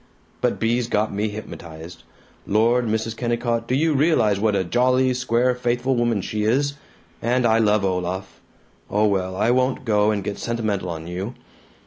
[0.41, 2.01] But Bea's got me hypnotized.
[2.47, 3.15] Lord, Mrs.
[3.15, 6.73] Kennicott, do you re'lize what a jolly, square, faithful woman she is?
[7.21, 8.41] And I love Olaf
[8.89, 11.35] Oh well, I won't go and get sentimental on you.